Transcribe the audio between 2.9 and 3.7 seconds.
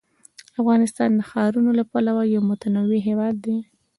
هېواد دی.